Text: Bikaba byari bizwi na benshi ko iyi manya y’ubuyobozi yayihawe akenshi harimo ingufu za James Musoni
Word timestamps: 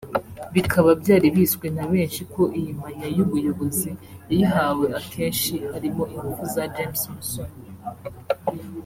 Bikaba 0.53 0.89
byari 1.01 1.27
bizwi 1.35 1.67
na 1.75 1.85
benshi 1.91 2.21
ko 2.33 2.41
iyi 2.59 2.71
manya 2.79 3.07
y’ubuyobozi 3.15 3.91
yayihawe 4.29 4.85
akenshi 4.99 5.53
harimo 5.71 6.03
ingufu 6.15 6.43
za 6.53 6.63
James 6.75 7.01
Musoni 7.13 7.61